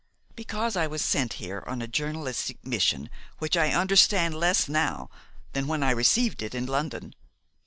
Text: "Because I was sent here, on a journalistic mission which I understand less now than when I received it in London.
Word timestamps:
"Because 0.35 0.75
I 0.75 0.87
was 0.87 1.03
sent 1.03 1.33
here, 1.33 1.63
on 1.67 1.79
a 1.79 1.87
journalistic 1.87 2.65
mission 2.65 3.07
which 3.37 3.55
I 3.55 3.69
understand 3.71 4.33
less 4.33 4.67
now 4.67 5.11
than 5.53 5.67
when 5.67 5.83
I 5.83 5.91
received 5.91 6.41
it 6.41 6.55
in 6.55 6.65
London. 6.65 7.13